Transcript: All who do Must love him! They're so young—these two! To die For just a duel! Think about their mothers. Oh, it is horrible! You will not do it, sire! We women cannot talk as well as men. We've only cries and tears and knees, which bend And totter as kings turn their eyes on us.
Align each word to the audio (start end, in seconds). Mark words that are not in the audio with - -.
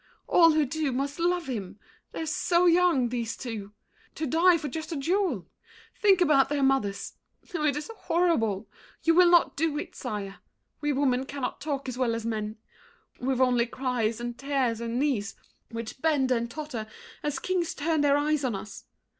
All 0.25 0.53
who 0.53 0.65
do 0.65 0.91
Must 0.91 1.19
love 1.19 1.45
him! 1.45 1.79
They're 2.11 2.25
so 2.25 2.65
young—these 2.65 3.37
two! 3.37 3.71
To 4.15 4.25
die 4.25 4.57
For 4.57 4.67
just 4.67 4.91
a 4.91 4.95
duel! 4.95 5.45
Think 5.95 6.21
about 6.21 6.49
their 6.49 6.63
mothers. 6.63 7.17
Oh, 7.53 7.63
it 7.63 7.75
is 7.75 7.91
horrible! 7.95 8.67
You 9.03 9.13
will 9.13 9.29
not 9.29 9.55
do 9.55 9.77
it, 9.77 9.93
sire! 9.95 10.37
We 10.81 10.91
women 10.91 11.27
cannot 11.27 11.61
talk 11.61 11.87
as 11.87 11.99
well 11.99 12.15
as 12.15 12.25
men. 12.25 12.57
We've 13.19 13.39
only 13.41 13.67
cries 13.67 14.19
and 14.19 14.35
tears 14.35 14.81
and 14.81 14.97
knees, 14.97 15.35
which 15.69 16.01
bend 16.01 16.31
And 16.31 16.49
totter 16.49 16.87
as 17.21 17.37
kings 17.37 17.75
turn 17.75 18.01
their 18.01 18.17
eyes 18.17 18.43
on 18.43 18.55
us. 18.55 18.85